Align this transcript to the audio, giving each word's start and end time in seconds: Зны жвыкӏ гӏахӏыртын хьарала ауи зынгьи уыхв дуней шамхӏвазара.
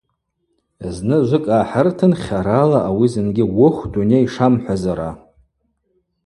Зны 0.95 1.17
жвыкӏ 1.27 1.45
гӏахӏыртын 1.51 2.13
хьарала 2.21 2.79
ауи 2.89 3.07
зынгьи 3.13 3.45
уыхв 3.61 3.81
дуней 3.93 4.25
шамхӏвазара. 4.33 5.09